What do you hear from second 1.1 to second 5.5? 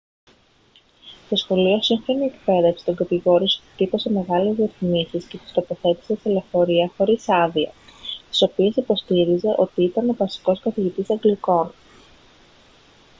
το σχολείο σύγχρονη εκπαίδευση τον κατηγόρησε ότι τύπωσε μεγάλες διαφημίσεις και